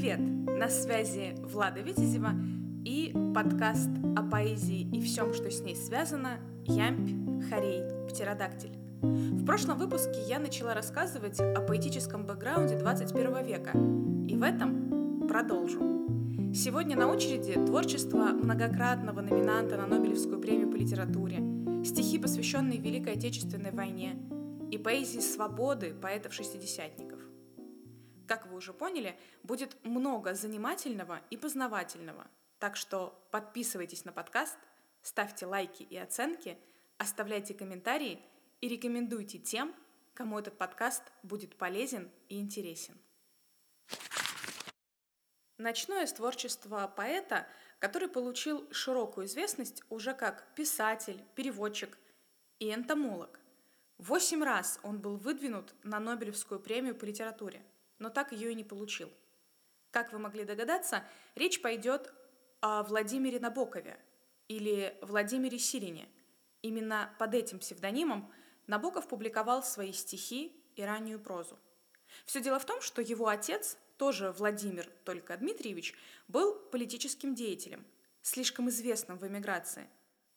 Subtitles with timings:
[0.00, 0.20] Привет!
[0.58, 2.30] На связи Влада Витязева
[2.86, 8.72] и подкаст о поэзии и всем, что с ней связано «Ямпь, Хорей, Птеродактиль».
[9.02, 13.72] В прошлом выпуске я начала рассказывать о поэтическом бэкграунде 21 века,
[14.26, 15.80] и в этом продолжу.
[16.54, 21.44] Сегодня на очереди творчество многократного номинанта на Нобелевскую премию по литературе,
[21.84, 24.16] стихи, посвященные Великой Отечественной войне,
[24.70, 27.09] и поэзии свободы поэтов-шестидесятников.
[28.30, 32.28] Как вы уже поняли, будет много занимательного и познавательного.
[32.60, 34.56] Так что подписывайтесь на подкаст,
[35.02, 36.56] ставьте лайки и оценки,
[36.96, 38.22] оставляйте комментарии
[38.60, 39.74] и рекомендуйте тем,
[40.14, 42.96] кому этот подкаст будет полезен и интересен.
[45.58, 47.48] Начну я с творчества поэта,
[47.80, 51.98] который получил широкую известность уже как писатель, переводчик
[52.60, 53.40] и энтомолог.
[53.98, 57.60] Восемь раз он был выдвинут на Нобелевскую премию по литературе–
[58.00, 59.12] но так ее и не получил.
[59.92, 61.04] Как вы могли догадаться,
[61.36, 62.12] речь пойдет
[62.60, 64.00] о Владимире Набокове
[64.48, 66.08] или Владимире Сирине.
[66.62, 68.32] Именно под этим псевдонимом
[68.66, 71.58] Набоков публиковал свои стихи и раннюю прозу.
[72.24, 75.94] Все дело в том, что его отец, тоже Владимир только Дмитриевич,
[76.28, 77.84] был политическим деятелем,
[78.22, 79.88] слишком известным в эмиграции.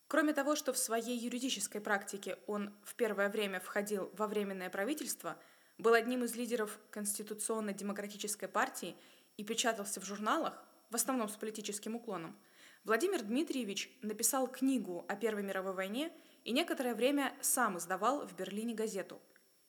[0.07, 5.37] Кроме того, что в своей юридической практике он в первое время входил во временное правительство–
[5.77, 8.95] был одним из лидеров Конституционно-демократической партии
[9.37, 12.37] и печатался в журналах, в основном с политическим уклоном,
[12.83, 16.11] Владимир Дмитриевич написал книгу о Первой мировой войне
[16.43, 19.21] и некоторое время сам издавал в Берлине газету.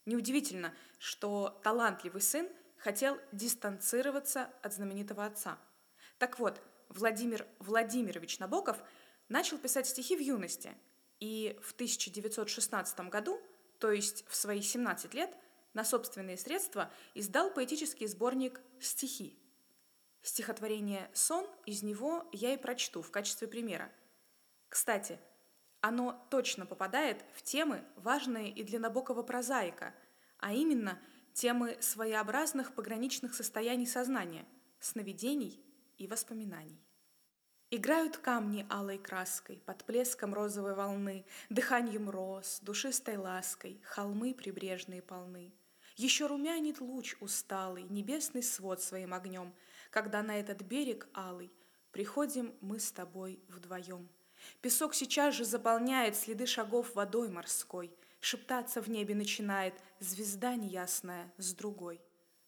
[0.04, 5.58] Неудивительно, что талантливый сын хотел дистанцироваться от знаменитого отца.
[6.18, 8.82] Так вот, Владимир Владимирович Набоков
[9.28, 10.76] начал писать стихи в юности,
[11.20, 13.40] и в 1916 году,
[13.78, 15.34] то есть в свои 17 лет,
[15.74, 19.38] на собственные средства издал поэтический сборник «Стихи».
[20.22, 23.92] Стихотворение «Сон» из него я и прочту в качестве примера.
[24.70, 25.18] Кстати,
[25.80, 29.94] оно точно попадает в темы, важные и для Набокова прозаика,
[30.38, 30.98] а именно
[31.34, 34.46] темы своеобразных пограничных состояний сознания,
[34.80, 35.62] сновидений
[35.98, 36.80] и воспоминаний.
[37.70, 45.52] Играют камни алой краской, под плеском розовой волны, дыханием роз, душистой лаской, холмы прибрежные полны—
[45.96, 49.54] еще румянит луч усталый, небесный свод своим огнем,
[49.90, 51.52] когда на этот берег алый
[51.92, 54.08] приходим мы с тобой вдвоем.
[54.60, 61.54] Песок сейчас же заполняет следы шагов водой морской, шептаться в небе начинает звезда неясная с
[61.54, 62.00] другой.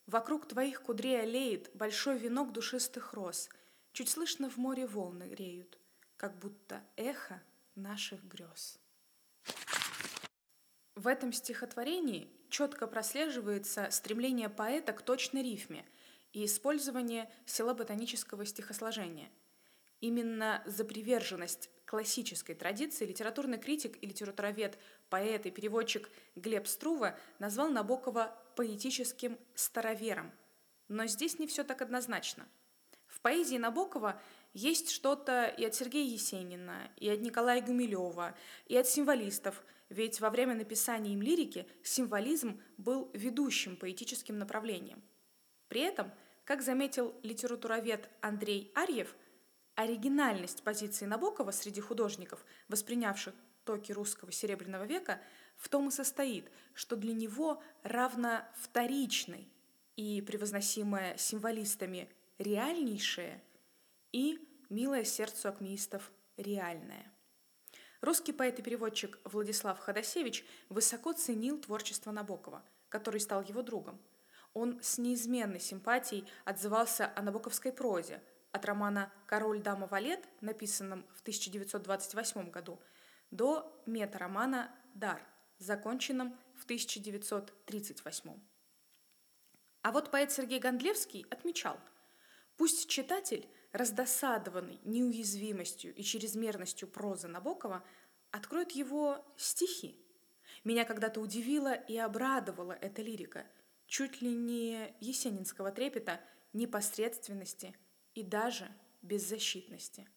[0.07, 3.49] Вокруг твоих кудрей олеет большой венок душистых роз,
[3.93, 5.79] чуть слышно в море волны греют,
[6.17, 7.43] как будто эхо
[7.75, 8.79] наших грез.
[10.95, 15.85] В этом стихотворении четко прослеживается стремление поэта к точной рифме
[16.33, 19.31] и использование силоботанического стихосложения.
[20.01, 27.71] Именно за приверженность классической традиции литературный критик и литературовед, поэт и переводчик Глеб Струва назвал
[27.71, 30.33] Набокова поэтическим старовером.
[30.89, 32.47] Но здесь не все так однозначно.
[33.27, 34.21] Поэзии Набокова
[34.55, 40.31] есть что-то и от Сергея Есенина, и от Николая Гумилева, и от символистов– ведь во
[40.31, 45.03] время написания им лирики символизм был ведущим поэтическим направлением.
[45.69, 46.13] При этом,
[46.45, 49.15] как заметил литературовед Андрей Арьев,
[49.75, 53.35] оригинальность позиции Набокова среди художников, воспринявших
[53.65, 55.21] токи русского серебряного века,
[55.57, 59.49] в том и состоит, что для него равно вторичной
[59.97, 63.43] и превозносимое символистами реальнейшее
[64.13, 64.39] и
[64.69, 67.13] милое сердцу акмеистов реальное.
[68.01, 74.01] Русский поэт и переводчик Владислав Ходосевич высоко ценил творчество Набокова, который стал его другом.
[74.53, 78.23] Он с неизменной симпатией отзывался о набоковской прозе,
[78.53, 82.81] от романа «Король, дама, валет», написанном в 1928 году,
[83.31, 85.21] до мета-романа «Дар»,
[85.59, 88.41] законченном в 1938.
[89.83, 91.79] А вот поэт Сергей Гондлевский отмечал,
[92.57, 97.85] пусть читатель раздосадованный неуязвимостью и чрезмерностью прозы Набокова,
[98.31, 100.03] откроет его стихи.
[100.65, 103.47] Меня когда-то удивила и обрадовала эта лирика,
[103.87, 106.21] чуть ли не есенинского трепета,
[106.53, 107.77] непосредственности
[108.15, 108.67] и даже
[109.03, 110.09] беззащитности.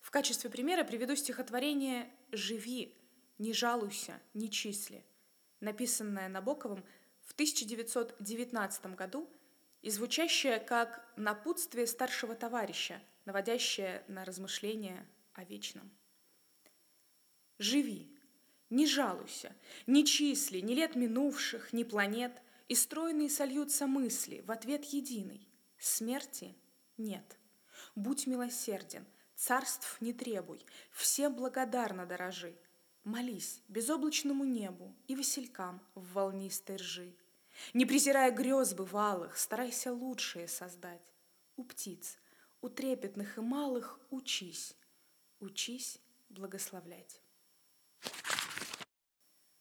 [0.00, 2.96] В качестве примера приведу стихотворение «Живи,
[3.38, 5.04] не жалуйся, не числи»,
[5.58, 6.84] написанное Набоковым
[7.22, 9.28] в 1919 году–
[9.86, 15.88] и звучащее как напутствие старшего товарища, наводящее на размышления о вечном.
[17.60, 18.10] Живи,
[18.68, 19.54] не жалуйся,
[19.86, 22.32] ни числи, ни лет минувших, ни планет,
[22.66, 25.48] и стройные сольются мысли в ответ единый.
[25.78, 26.56] Смерти
[26.96, 27.38] нет.
[27.94, 29.06] Будь милосерден,
[29.36, 32.58] царств не требуй, всем благодарно дорожи.
[33.04, 37.14] Молись безоблачному небу и василькам в волнистой ржи.
[37.74, 41.12] Не презирая грез бывалых, старайся лучшее создать.
[41.56, 42.18] У птиц,
[42.60, 44.76] у трепетных и малых учись,
[45.40, 47.20] учись благословлять.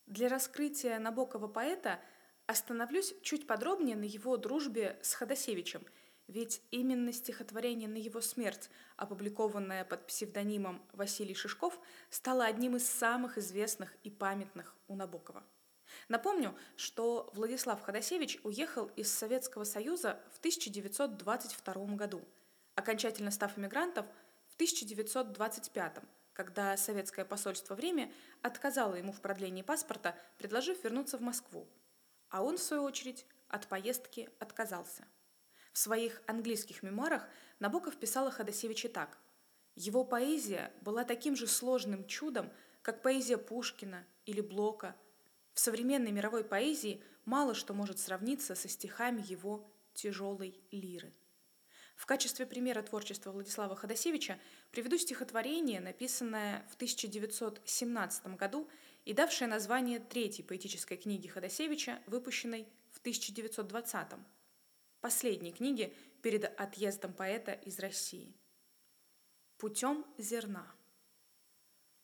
[0.05, 1.99] Для раскрытия Набокова поэта
[2.45, 5.83] остановлюсь чуть подробнее на его дружбе с Ходосевичем,
[6.27, 13.37] ведь именно стихотворение «На его смерть», опубликованное под псевдонимом Василий Шишков, стало одним из самых
[13.37, 15.43] известных и памятных у Набокова.
[16.07, 22.21] Напомню, что Владислав Ходосевич уехал из Советского Союза в 1922 году,
[22.75, 24.05] окончательно став эмигрантом
[24.47, 25.97] в 1925,
[26.33, 28.11] когда советское посольство в Риме
[28.41, 31.67] отказало ему в продлении паспорта, предложив вернуться в Москву.
[32.29, 35.07] А он, в свою очередь, от поездки отказался.
[35.71, 37.27] В своих английских мемуарах
[37.59, 39.17] Набоков писал о Ходосевиче так.
[39.75, 42.51] Его поэзия была таким же сложным чудом,
[42.81, 44.95] как поэзия Пушкина или Блока.
[45.55, 51.11] В современной мировой поэзии мало что может сравниться со стихами его тяжелой лиры.
[51.95, 54.37] В качестве примера творчества Владислава Ходосевича
[54.71, 58.69] приведу стихотворение, написанное в 1917 году
[59.05, 64.23] и давшее название третьей поэтической книги Ходосевича, выпущенной в 1920 году
[65.05, 68.35] последней книги перед отъездом поэта из России.
[69.59, 70.65] Путем зерна.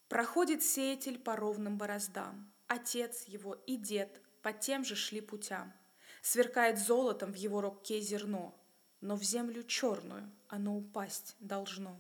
[0.08, 5.74] Проходит сеятель по ровным бороздам, Отец его и дед по тем же шли путям.
[6.22, 8.58] Сверкает золотом в его руке зерно,
[9.02, 12.00] Но в землю черную оно упасть должно.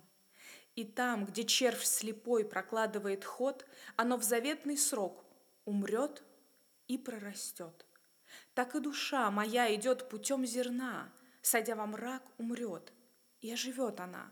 [0.76, 3.66] И там, где червь слепой прокладывает ход,
[3.98, 5.26] Оно в заветный срок
[5.66, 6.24] умрет
[6.88, 7.86] и прорастет.
[8.54, 12.94] Так и душа моя идет путем зерна, Сойдя во мрак, умрет,
[13.42, 14.32] и оживет она.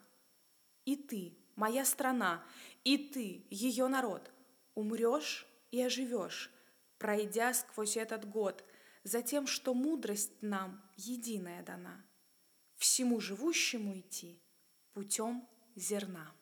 [0.86, 2.46] И ты, моя страна,
[2.86, 4.32] и ты, ее народ,
[4.74, 6.52] Умрешь и оживешь,
[6.98, 8.64] пройдя сквозь этот год,
[9.04, 12.06] За тем, что мудрость нам единая дана.
[12.76, 14.44] Всему живущему идти
[14.94, 16.36] путем зерна.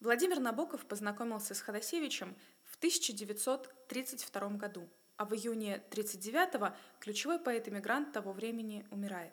[0.00, 8.32] Владимир Набоков познакомился с Ходосевичем в 1932 году, а в июне 1939 ключевой поэт-эмигрант того
[8.32, 9.32] времени умирает.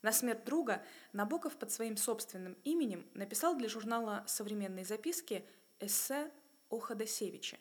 [0.00, 0.82] На смерть друга
[1.12, 5.44] Набоков под своим собственным именем написал для журнала «Современные записки»
[5.80, 6.30] эссе
[6.68, 7.58] о Ходосевиче,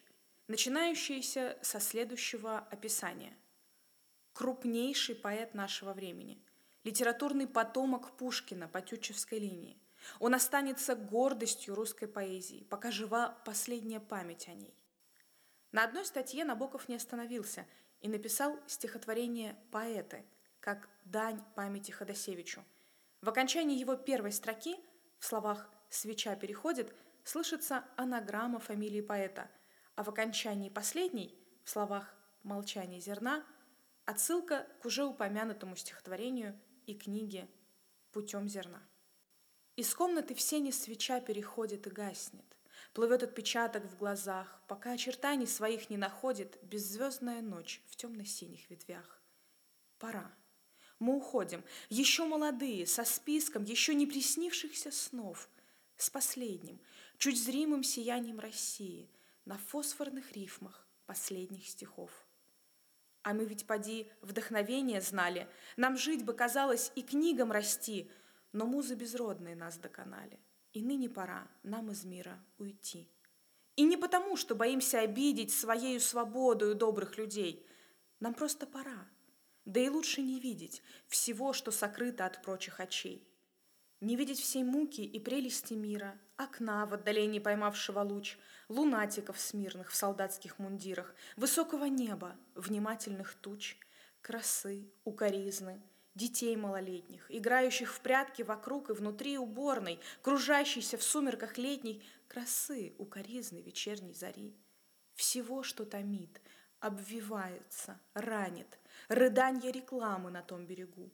[0.47, 3.37] начинающееся со следующего описания.
[4.33, 6.41] «Крупнейший поэт нашего времени,
[6.83, 9.77] литературный потомок Пушкина по Тютчевской линии.
[10.19, 14.73] Он останется гордостью русской поэзии, пока жива последняя память о ней.
[15.71, 17.65] На одной статье Набоков не остановился
[17.99, 20.23] и написал стихотворение «Поэты»,
[20.59, 22.63] как дань памяти Ходосевичу.
[23.21, 24.75] В окончании его первой строки,
[25.19, 26.93] в словах «свеча переходит»,
[27.27, 29.51] слышится анаграмма фамилии поэта,
[29.95, 33.43] а в окончании последней, в словах «молчание зерна»,
[34.05, 37.49] отсылка к уже упомянутому стихотворению и книге
[38.13, 38.81] «Путем зерна».
[39.75, 42.45] Из комнаты в сене свеча переходит и гаснет.
[42.93, 49.21] Плывет отпечаток в глазах, пока очертаний своих не находит беззвездная ночь в темно-синих ветвях.
[49.99, 50.33] Пора.
[50.99, 55.49] Мы уходим, еще молодые, со списком еще не приснившихся снов,
[55.97, 56.79] с последним,
[57.17, 59.09] чуть зримым сиянием России
[59.45, 62.11] на фосфорных рифмах последних стихов.
[63.23, 68.09] А мы ведь, поди, вдохновение знали, нам жить бы казалось и книгам расти—
[68.57, 70.39] но музы безродные нас доконали,
[70.73, 73.07] и ныне пора нам из мира уйти.
[73.75, 77.67] И не потому, что боимся обидеть своею свободою добрых людей.
[78.19, 79.07] Нам просто пора.
[79.65, 83.26] Да и лучше не видеть всего, что сокрыто от прочих очей.
[83.99, 88.37] Не видеть всей муки и прелести мира, окна в отдалении поймавшего луч,
[88.69, 93.77] лунатиков смирных в солдатских мундирах, высокого неба, внимательных туч,
[94.21, 95.81] красы, укоризны—
[96.17, 103.05] детей малолетних, играющих в прятки вокруг и внутри уборной, кружащейся в сумерках летней красы у
[103.05, 104.57] коризны вечерней зари.
[105.13, 106.41] Всего, что томит,
[106.79, 111.11] обвивается, ранит, рыданье рекламы на том берегу,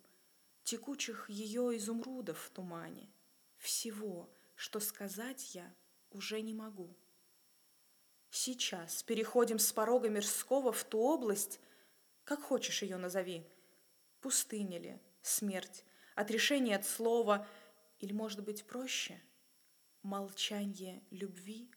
[0.64, 3.12] текучих ее изумрудов в тумане.
[3.58, 5.74] Всего, что сказать я
[6.10, 6.96] уже не могу.
[8.30, 11.60] Сейчас переходим с порога мирского в ту область,
[12.24, 13.48] как хочешь ее назови—
[14.24, 15.84] Пустыня ли, смерть,
[16.16, 17.46] отрешение от слова,
[18.00, 19.22] или, может быть, проще,
[20.02, 21.70] молчание любви?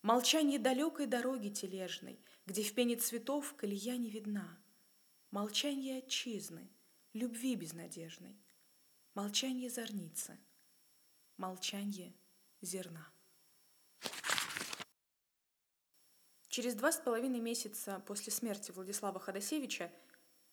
[0.00, 4.60] Молчание далекой дороги тележной, где в пене цветов колея не видна.
[5.32, 6.70] Молчание отчизны,
[7.16, 8.36] любви безнадежной,
[9.14, 10.38] молчание зорницы,
[11.38, 12.14] молчание
[12.60, 13.10] зерна.
[16.48, 19.90] Через два с половиной месяца после смерти Владислава Ходосевича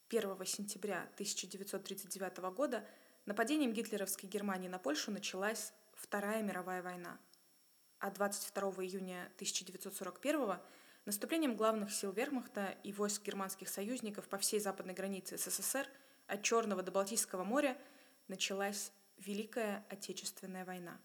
[0.07, 2.87] 1 сентября 1939 года
[3.25, 7.19] нападением гитлеровской Германии на Польшу началась Вторая мировая война.
[7.99, 10.59] А 22 июня 1941
[11.03, 15.89] наступлением главных сил вермахта и войск германских союзников по всей западной границе СССР
[16.27, 17.77] от Черного до Балтийского моря
[18.27, 20.99] началась Великая Отечественная война.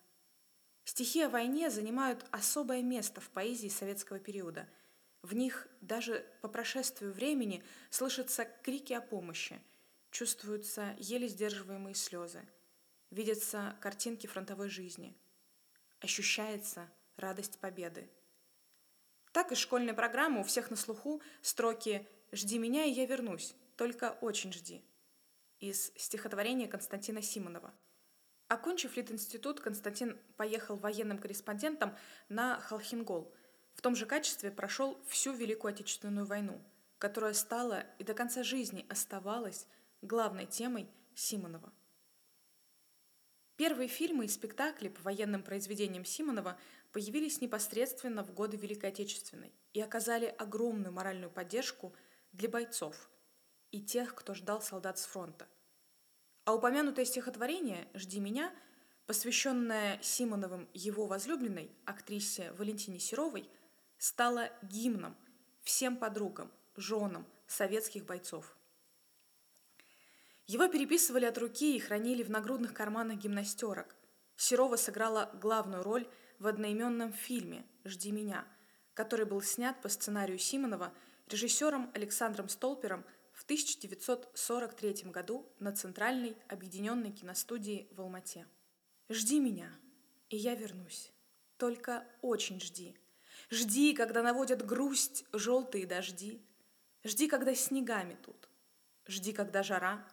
[0.85, 4.69] Стихи о войне занимают особое место в поэзии советского периода–
[5.23, 9.61] в них даже по прошествию времени слышатся крики о помощи,
[10.11, 12.47] чувствуются еле сдерживаемые слезы,
[13.11, 15.17] видятся картинки фронтовой жизни,
[16.01, 18.09] ощущается радость победы.
[19.33, 24.13] Так из школьной программы у всех на слуху строки «Жди меня, и я вернусь, только
[24.21, 24.85] очень жди»
[25.61, 27.75] из стихотворения Константина Симонова.
[28.49, 31.97] Окончив Литинститут, Константин поехал военным корреспондентом
[32.29, 33.35] на Халхингол–
[33.79, 36.61] в том же качестве прошел всю Великую Отечественную войну,
[36.99, 39.69] которая стала и до конца жизни оставалась
[40.03, 41.73] главной темой Симонова.
[43.55, 46.59] Первые фильмы и спектакли по военным произведениям Симонова
[46.91, 51.95] появились непосредственно в годы Великой Отечественной и оказали огромную моральную поддержку
[52.33, 53.09] для бойцов
[53.71, 55.47] и тех, кто ждал солдат с фронта.
[56.45, 58.53] А упомянутое стихотворение «Жди меня»,
[59.07, 63.49] посвященное Симоновым его возлюбленной, актрисе Валентине Серовой,
[63.99, 65.17] стала гимном
[65.63, 68.57] всем подругам, женам советских бойцов.
[70.47, 73.95] Его переписывали от руки и хранили в нагрудных карманах гимнастерок.
[74.37, 76.09] Серова сыграла главную роль
[76.39, 78.47] в одноименном фильме «Жди меня»,
[78.95, 80.95] который был снят по сценарию Симонова
[81.29, 83.05] режиссером Александром Столпером
[83.49, 88.47] 1943 году на Центральной объединенной киностудии в Алмате.
[89.09, 89.73] «Жди меня,
[90.29, 91.11] и я вернусь.
[91.57, 92.95] Только очень жди»,
[93.51, 96.43] Жди, когда наводят грусть желтые дожди.
[97.05, 98.49] Жди, когда снегами тут.
[99.07, 100.07] Жди, когда жара.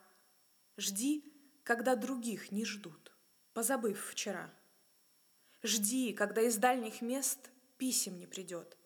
[0.78, 1.22] Жди,
[1.62, 3.12] когда других не ждут,
[3.52, 4.50] позабыв вчера.
[5.62, 8.76] Жди, когда из дальних мест писем не придет.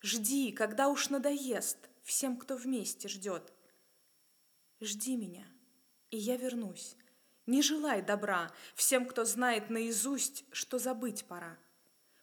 [0.00, 3.52] Жди, когда уж надоест всем, кто вместе ждет.
[4.80, 5.46] Жди меня,
[6.10, 6.96] и я вернусь.
[7.46, 11.58] Не желай добра всем, кто знает наизусть, что забыть пора.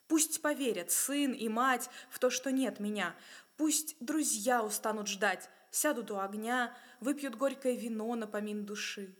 [0.07, 3.15] Пусть поверят сын и мать в то, что нет меня.
[3.57, 9.17] Пусть друзья устанут ждать, сядут у огня, выпьют горькое вино на помин души.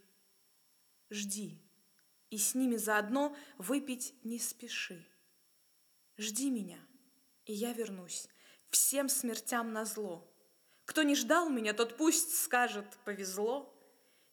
[1.09, 1.61] Жди,
[2.29, 5.07] и с ними заодно выпить не спеши.
[6.17, 6.79] Жди меня,
[7.45, 8.27] и я вернусь,
[8.69, 10.32] всем смертям на зло.
[10.85, 13.69] Кто не ждал меня, тот пусть скажет «повезло».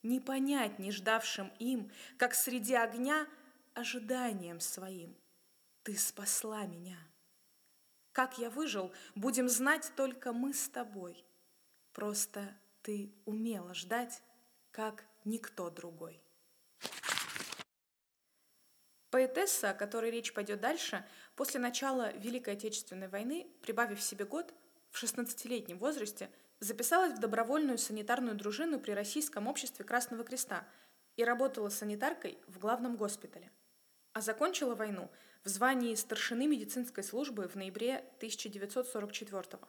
[0.02, 3.26] Не понять не ждавшим им, как среди огня
[3.74, 5.14] ожиданием своим–
[5.82, 6.98] ты спасла меня.
[8.12, 11.24] Как я выжил, будем знать только мы с тобой.
[11.92, 14.22] Просто ты умела ждать,
[14.72, 16.22] как никто другой.
[19.10, 21.04] Поэтесса, о которой речь пойдет дальше,
[21.34, 24.54] после начала Великой Отечественной войны, прибавив себе год,
[24.90, 30.66] в 16-летнем возрасте записалась в добровольную санитарную дружину при Российском обществе Красного Креста
[31.16, 33.50] и работала санитаркой в главном госпитале.
[34.12, 35.10] А закончила войну
[35.44, 39.68] в звании старшины медицинской службы в ноябре 1944 -го.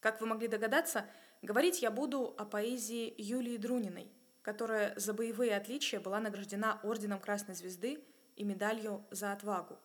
[0.00, 1.06] Как вы могли догадаться,
[1.42, 4.10] говорить я буду о поэзии Юлии Друниной,
[4.42, 8.02] которая за боевые отличия была награждена Орденом Красной Звезды
[8.36, 9.78] и медалью за отвагу.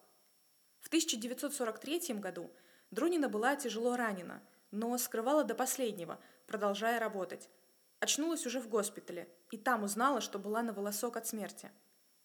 [0.79, 2.49] В 1943 году
[2.91, 4.41] Друнина была тяжело ранена,
[4.75, 7.49] но скрывала до последнего, продолжая работать.
[8.01, 11.71] Очнулась уже в госпитале, и там узнала, что была на волосок от смерти.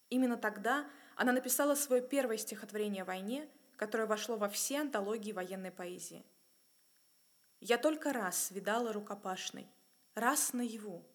[0.09, 5.71] Именно тогда она написала свое первое стихотворение о войне, которое вошло во все антологии военной
[5.71, 6.27] поэзии.
[7.61, 9.69] «Я только раз видала рукопашной,
[10.15, 11.07] раз наяву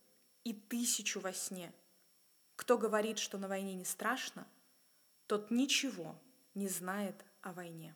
[0.45, 1.73] и тысячу во сне.
[2.55, 4.47] Кто говорит, что на войне не страшно,
[5.27, 6.15] тот ничего
[6.53, 7.93] не знает о войне».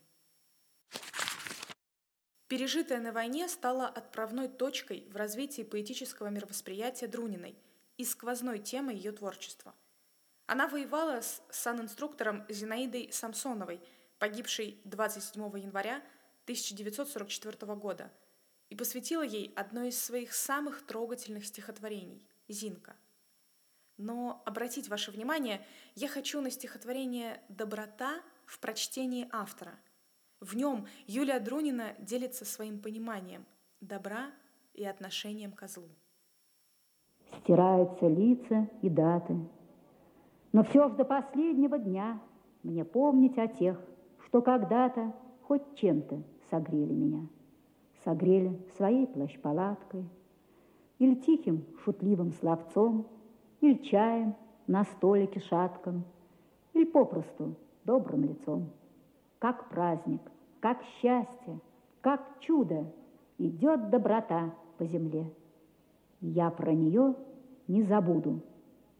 [2.49, 7.55] Пережитое на войне стало отправной точкой в развитии поэтического мировосприятия Друниной
[7.95, 9.73] и сквозной темой ее творчества–
[10.49, 13.79] она воевала с санинструктором Зинаидой Самсоновой,
[14.17, 15.97] погибшей 27 января
[16.45, 18.11] 1944 года,
[18.71, 22.95] и посвятила ей одно из своих самых трогательных стихотворений «Зинка».
[23.97, 25.63] Но обратить ваше внимание
[25.93, 29.79] я хочу на стихотворение «Доброта» в прочтении автора.
[30.41, 33.45] В нем Юлия Друнина делится своим пониманием
[33.81, 34.31] добра
[34.73, 35.89] и отношением к злу.
[37.41, 39.37] стираются лица и даты.
[40.53, 42.19] Но все ж до последнего дня
[42.63, 43.79] мне помнить о тех,
[44.25, 47.27] что когда-то хоть чем-то согрели меня.
[48.03, 50.05] Согрели своей плащ-палаткой,
[50.99, 53.07] или тихим шутливым словцом,
[53.59, 54.35] или чаем
[54.67, 56.05] на столике шатком,
[56.73, 58.69] или попросту добрым лицом.
[59.39, 60.21] Как праздник,
[60.61, 61.59] как счастье,
[62.01, 62.93] как чудо
[63.37, 65.33] идет доброта по земле.
[66.19, 67.15] Я про нее
[67.67, 68.43] не забуду,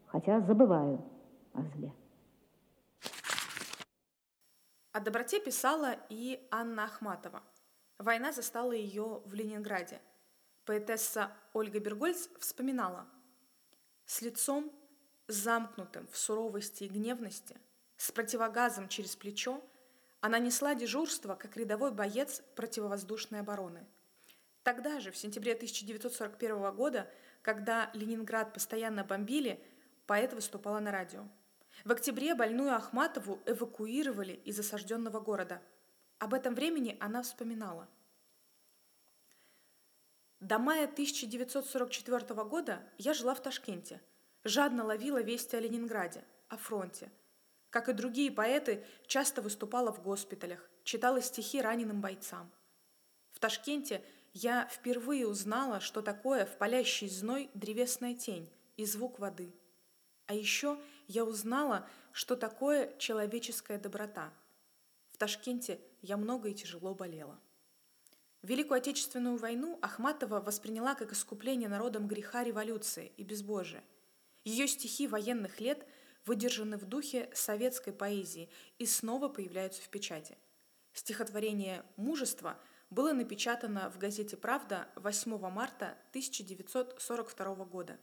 [0.06, 1.04] хотя забываю
[1.52, 1.92] о зле.
[4.92, 7.42] О доброте писала и Анна Ахматова.
[7.98, 10.00] Война застала ее в Ленинграде.
[10.64, 13.06] Поэтесса Ольга Бергольц вспоминала.
[14.06, 14.72] С лицом,
[15.28, 17.56] замкнутым в суровости и гневности,
[17.96, 19.62] с противогазом через плечо,
[20.20, 23.86] она несла дежурство как рядовой боец противовоздушной обороны.
[24.62, 27.10] Тогда же, в сентябре 1941 года,
[27.42, 29.62] когда Ленинград постоянно бомбили,
[30.06, 31.26] поэт выступала на радио.
[31.84, 35.62] В октябре больную Ахматову эвакуировали из осажденного города.
[36.18, 37.88] Об этом времени она вспоминала.
[40.40, 44.00] До мая 1944 года я жила в Ташкенте,
[44.44, 47.10] жадно ловила вести о Ленинграде, о фронте.
[47.70, 52.50] Как и другие поэты, часто выступала в госпиталях, читала стихи раненым бойцам.
[53.30, 59.54] В Ташкенте я впервые узнала, что такое в палящий зной древесная тень и звук воды.
[60.26, 64.32] А еще я узнала, что такое человеческая доброта.
[65.12, 67.38] В Ташкенте я много и тяжело болела.
[68.42, 73.84] Великую Отечественную войну Ахматова восприняла как искупление народом греха революции и безбожия.
[74.44, 75.86] Ее стихи военных лет
[76.26, 78.48] выдержаны в духе советской поэзии
[78.78, 80.36] и снова появляются в печати.
[80.92, 82.58] Стихотворение «Мужество»
[82.90, 87.98] было напечатано в газете «Правда» 8 марта 1942 года.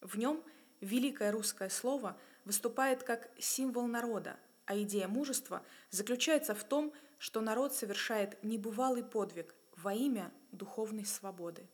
[0.00, 0.42] В нем
[0.80, 7.74] великое русское слово выступает как символ народа, а идея мужества заключается в том, что народ
[7.74, 11.66] совершает небывалый подвиг во имя духовной свободы.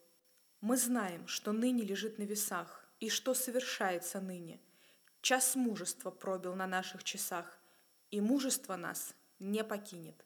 [0.60, 4.60] Мы знаем, что ныне лежит на весах, и что совершается ныне.
[5.24, 7.58] Час мужества пробил на наших часах,
[8.10, 10.22] и мужество нас не покинет.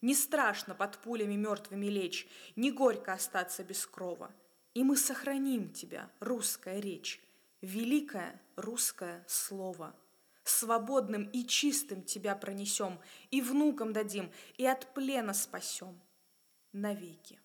[0.00, 2.26] Не страшно под пулями мертвыми лечь,
[2.56, 4.32] Не горько остаться без крова.
[4.74, 7.22] И мы сохраним тебя, русская речь,
[7.60, 9.94] Великое русское слово.
[10.42, 12.98] Свободным и чистым тебя пронесем,
[13.30, 16.00] И внукам дадим, и от плена спасем.
[16.72, 17.38] Навеки.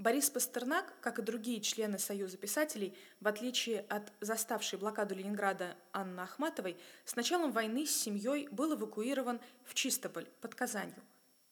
[0.00, 6.20] Борис Пастернак, как и другие члены Союза писателей, в отличие от заставшей блокаду Ленинграда Анны
[6.20, 11.02] Ахматовой, с началом войны с семьей был эвакуирован в Чистополь под Казанью.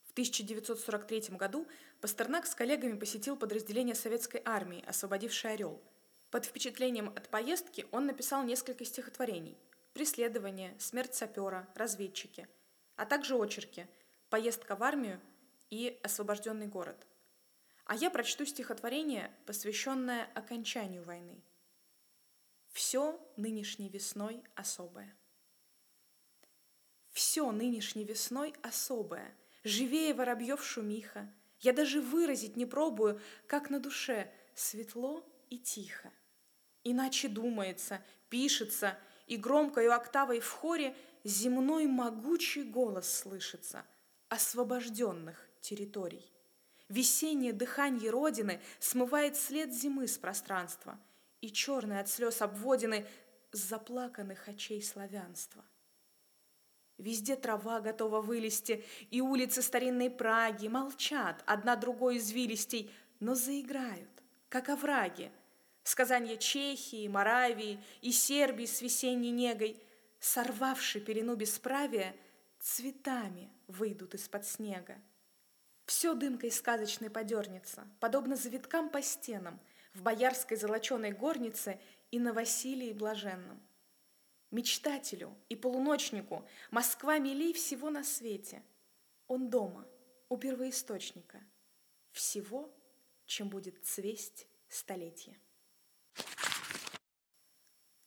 [0.06, 1.68] В 1943 году
[2.00, 5.82] Пастернак с коллегами посетил подразделение советской армии, освободившее Орел.
[6.30, 9.58] Под впечатлением от поездки он написал несколько стихотворений
[9.92, 12.48] «Преследование», «Смерть сапера», «Разведчики»,
[12.96, 13.86] а также очерки
[14.30, 15.20] «Поездка в армию»
[15.68, 17.07] и «Освобожденный город».
[17.88, 21.42] А я прочту стихотворение, посвященное окончанию войны.
[22.68, 25.16] Все нынешней весной особое.
[27.12, 31.32] Все нынешней весной особое, живее воробьев шумиха.
[31.60, 36.12] Я даже выразить не пробую, как на душе светло и тихо.
[36.84, 43.86] Иначе думается, пишется, и громкою октавой в хоре земной могучий голос слышится
[44.28, 46.30] освобожденных территорий.
[46.88, 50.98] Весеннее дыхание Родины смывает след зимы с пространства,
[51.40, 53.06] и черные от слез обводины
[53.52, 55.64] с заплаканных очей славянства.
[56.96, 64.10] Везде трава готова вылезти, и улицы старинной Праги молчат, одна другой извилистей, но заиграют,
[64.48, 65.30] как овраги.
[65.84, 69.80] Сказания Чехии, Моравии и Сербии с весенней негой,
[70.20, 72.16] сорвавши перену бесправия,
[72.58, 74.98] цветами выйдут из-под снега.
[75.88, 79.58] Все дымкой сказочной подернется, подобно завиткам по стенам,
[79.94, 83.58] в боярской золоченой горнице и на Василии Блаженном.
[84.50, 88.62] Мечтателю и полуночнику Москва милей всего на свете.
[89.28, 89.88] Он дома,
[90.28, 91.40] у первоисточника,
[92.12, 92.70] всего,
[93.24, 95.40] чем будет цвесть столетие.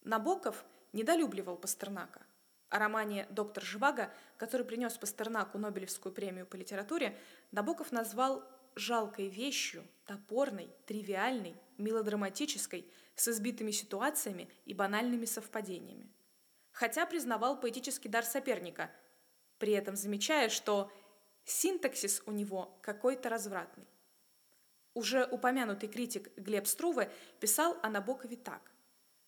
[0.02, 2.24] Набоков недолюбливал Пастернака.
[2.68, 7.18] О романе «Доктор Живаго», который принес Пастернаку Нобелевскую премию по литературе,
[7.52, 8.42] Набоков назвал
[8.74, 16.10] жалкой вещью, топорной, тривиальной, мелодраматической, с избитыми ситуациями и банальными совпадениями.
[16.72, 18.90] Хотя признавал поэтический дар соперника,
[19.58, 20.90] при этом замечая, что
[21.44, 23.86] синтаксис у него какой-то развратный.
[24.94, 28.72] Уже упомянутый критик Глеб Струве писал о Набокове так.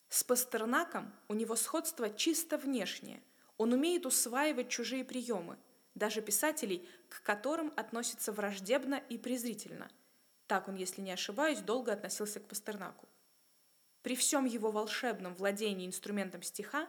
[0.09, 3.23] С Пастернаком у него сходство чисто внешнее.
[3.59, 5.59] Он умеет усваивать чужие приемы,
[5.95, 9.91] даже писателей, к которым относится враждебно и презрительно.
[10.47, 13.09] Так он, если не ошибаюсь, долго относился к Пастернаку.
[14.03, 16.89] При всем его волшебном владении инструментом стиха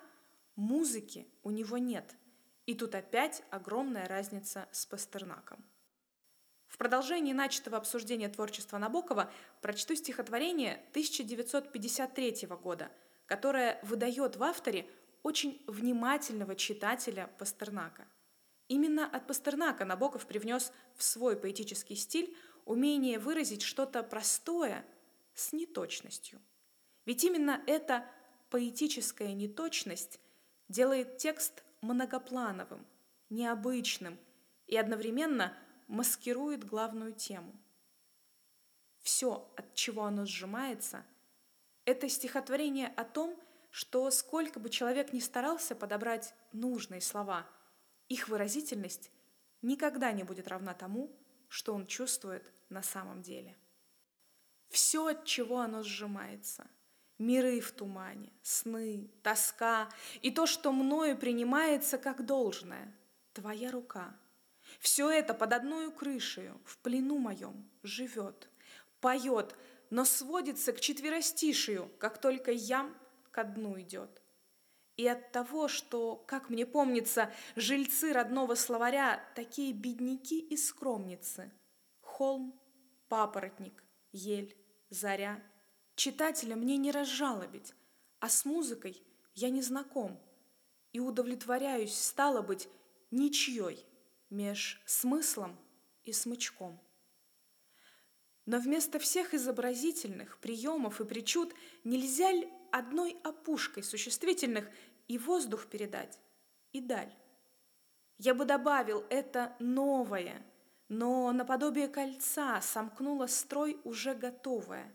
[0.56, 2.16] музыки у него нет.
[2.66, 5.64] И тут опять огромная разница с Пастернаком.
[6.68, 12.92] В продолжении начатого обсуждения творчества Набокова прочту стихотворение 1953 года,
[13.28, 14.90] которое выдает в авторе
[15.24, 18.06] очень внимательного читателя Пастернака.
[18.68, 24.86] Именно от Пастернака Набоков привнес в свой поэтический стиль умение выразить что-то простое
[25.36, 26.42] с неточностью.
[27.06, 28.06] Ведь именно эта
[28.50, 30.20] поэтическая неточность
[30.68, 32.86] делает текст многоплановым,
[33.30, 34.18] необычным
[34.66, 35.56] и одновременно
[35.88, 37.54] маскирует главную тему.
[39.02, 41.06] Все, от чего оно сжимается,
[41.86, 47.46] это стихотворение о том, что сколько бы человек ни старался подобрать нужные слова,
[48.10, 49.12] их выразительность
[49.62, 51.16] никогда не будет равна тому,
[51.48, 53.58] что он чувствует на самом деле.
[54.70, 56.68] Все, от чего оно сжимается,
[57.18, 59.90] миры в тумане, сны, тоска
[60.22, 62.96] и то, что мною принимается как должное,
[63.34, 64.16] твоя рука—
[64.80, 68.50] все это под одной крышею, в плену моем, живет,
[69.00, 69.56] поет,
[69.90, 72.96] но сводится к четверостишию, как только ям
[73.32, 74.22] ко дну идет.
[74.98, 81.52] И от того, что, как мне помнится, жильцы родного словаря такие бедняки и скромницы.
[82.00, 82.58] Холм,
[83.10, 84.56] папоротник, ель,
[84.90, 85.44] заря.
[85.96, 87.74] Читателя мне не разжалобить,
[88.20, 89.04] а с музыкой
[89.34, 90.20] я не знаком
[90.94, 92.70] и удовлетворяюсь, стало быть,
[93.12, 93.86] ничьей
[94.30, 95.60] меж смыслом
[96.04, 96.80] и смычком.
[98.46, 101.54] Но вместо всех изобразительных приемов и причуд
[101.84, 104.70] нельзя ли одной опушкой существительных
[105.08, 106.20] и воздух передать,
[106.72, 107.14] и даль?
[108.18, 110.46] Я бы добавил это новое,
[110.90, 114.94] но наподобие кольца сомкнула строй уже готовое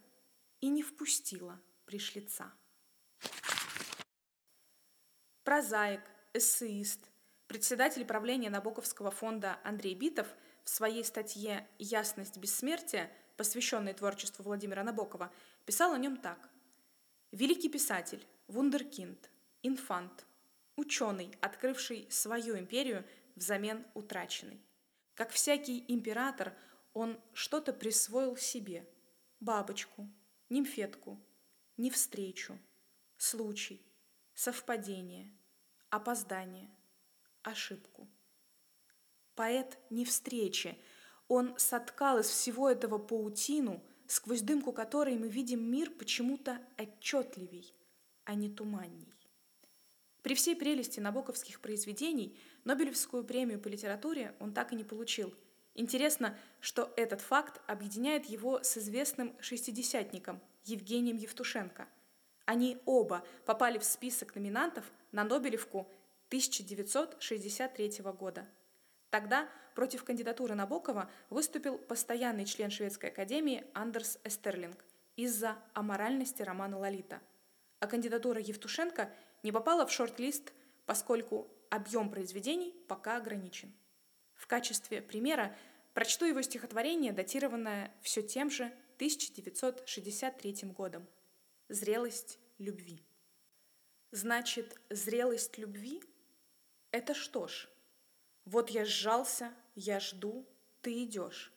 [0.61, 2.53] и не впустила пришлица.
[5.43, 6.03] Прозаик,
[6.35, 7.11] эссеист,
[7.51, 10.29] Председатель правления Набоковского фонда Андрей Битов
[10.63, 15.33] в своей статье «Ясность бессмертия», посвященной творчеству Владимира Набокова,
[15.67, 16.49] писал о нем так.
[17.33, 19.31] «Великий писатель, вундеркинд,
[19.63, 20.27] инфант,
[20.77, 24.61] ученый, открывший свою империю взамен утраченной.
[25.15, 26.55] Как всякий император,
[26.93, 28.89] он что-то присвоил себе–
[29.41, 30.09] бабочку,
[30.49, 31.19] нимфетку,
[31.77, 32.59] невстречу,
[33.17, 33.85] случай,
[34.35, 35.33] совпадение,
[35.89, 36.71] опоздание–
[37.43, 38.09] ошибку.
[39.35, 40.79] Поэт не встречи.
[41.29, 47.73] Он соткал из всего этого паутину, сквозь дымку которой мы видим мир почему-то отчетливей,
[48.25, 49.15] а не туманней.
[50.23, 55.33] При всей прелести набоковских произведений Нобелевскую премию по литературе он так и не получил.
[55.75, 61.89] Интересно, что этот факт объединяет его с известным шестидесятником Евгением Евтушенко.
[62.47, 65.89] Они оба попали в список номинантов на Нобелевку
[66.27, 68.47] 1963 года.
[69.11, 74.85] Тогда против кандидатуры Набокова выступил постоянный член Шведской академии Андерс Эстерлинг
[75.17, 77.21] из-за аморальности романа «Лолита».
[77.81, 80.53] А кандидатура Евтушенко не попала в шорт-лист,
[80.87, 83.73] поскольку объем произведений пока ограничен.
[84.35, 85.57] В качестве примера
[85.93, 91.07] прочту его стихотворение, датированное все тем же 1963 годом
[91.69, 93.03] «Зрелость любви».
[94.13, 96.03] Значит, зрелость любви
[96.91, 97.69] это что ж,
[98.45, 100.47] вот я сжался, я жду,
[100.81, 101.53] ты идешь.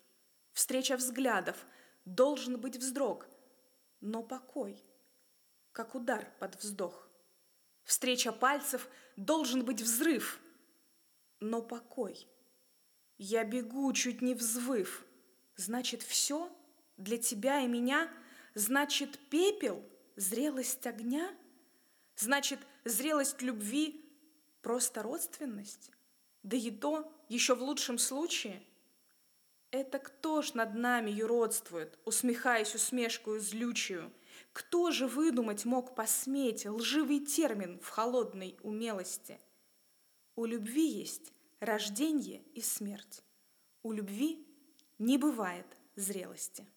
[0.51, 1.65] Встреча взглядов,
[2.05, 3.27] должен быть вздрог,
[4.01, 4.83] но покой,
[5.71, 7.07] как удар под вздох.
[7.83, 10.39] Встреча пальцев, должен быть взрыв,
[11.39, 12.27] но покой.
[13.17, 15.05] Я бегу, чуть не взвыв.
[15.55, 16.51] Значит, все
[16.97, 18.09] для тебя и меня,
[18.53, 19.83] значит, пепел,
[20.15, 21.35] зрелость огня,
[22.15, 24.03] значит, зрелость любви
[24.63, 25.91] Просто родственность?
[26.43, 28.61] Да и то, еще в лучшем случае.
[29.71, 34.13] Это кто ж над нами юродствует, усмехаясь усмешкою злючую?
[34.51, 39.39] Кто же выдумать мог посметь лживый термин в холодной умелости?
[40.35, 43.23] У любви есть рождение и смерть.
[43.81, 44.45] У любви
[44.99, 46.67] не бывает зрелости.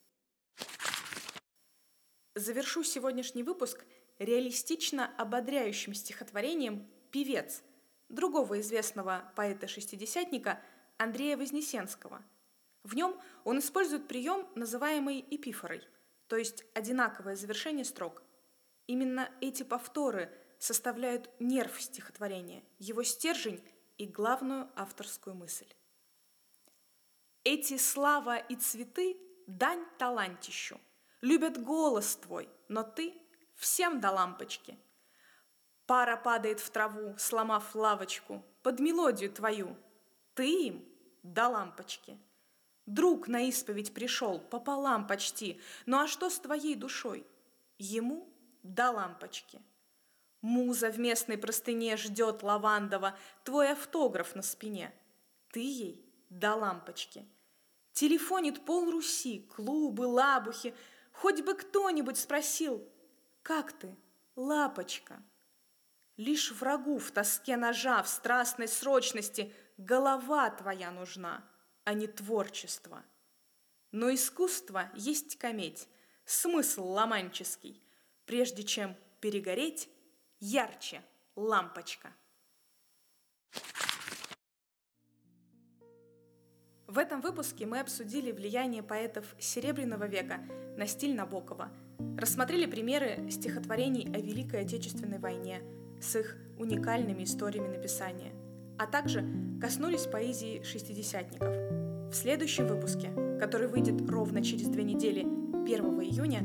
[2.34, 3.84] Завершу сегодняшний выпуск
[4.18, 7.62] реалистично ободряющим стихотворением «Певец»,
[8.08, 10.60] другого известного поэта-шестидесятника
[10.96, 12.22] Андрея Вознесенского.
[12.82, 15.82] В нем он использует прием, называемый эпифорой,
[16.28, 18.22] то есть одинаковое завершение строк.
[18.86, 23.62] Именно эти повторы составляют нерв стихотворения, его стержень
[23.98, 25.66] и главную авторскую мысль.
[27.44, 29.16] Эти слава и цветы–
[29.46, 30.80] дань талантищу.
[31.20, 33.14] Любят голос твой, но ты
[33.54, 34.78] всем до лампочки.
[35.86, 39.76] Пара падает в траву, сломав лавочку, под мелодию твою.
[40.34, 40.84] Ты им
[41.22, 42.18] до лампочки–
[42.86, 45.60] Друг на исповедь пришел, пополам почти.
[45.86, 47.26] Ну а что с твоей душой?
[47.78, 49.60] Ему до лампочки.
[50.40, 54.94] Муза в местной простыне ждет лавандова, твой автограф на спине.
[55.50, 57.26] Ты ей до лампочки.
[57.92, 60.72] Телефонит пол Руси, клубы, лабухи.
[61.12, 62.86] Хоть бы кто-нибудь спросил,
[63.42, 63.96] как ты,
[64.36, 65.20] лапочка?
[66.16, 71.44] Лишь врагу в тоске ножа, в страстной срочности голова твоя нужна—
[71.86, 73.04] а не творчество.
[73.92, 75.88] Но искусство есть кометь,
[76.24, 77.80] смысл ломанческий.
[78.26, 79.88] Прежде чем перегореть,
[80.40, 81.00] ярче
[81.36, 82.12] лампочка.
[86.88, 90.38] В этом выпуске мы обсудили влияние поэтов Серебряного века
[90.76, 91.70] на стиль Набокова,
[92.18, 95.62] рассмотрели примеры стихотворений о Великой Отечественной войне
[96.00, 98.32] с их уникальными историями написания–
[98.78, 99.24] а также
[99.60, 101.54] коснулись поэзии шестидесятников.
[102.10, 106.42] В следующем выпуске, который выйдет ровно через две недели, 1 июня,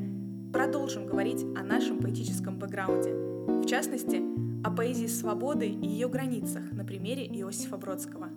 [0.52, 4.22] продолжим говорить о нашем поэтическом бэкграунде, в частности,
[4.64, 8.30] о поэзии свободы и ее границах на примере Иосифа Бродского.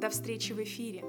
[0.00, 1.04] До встречи в эфире!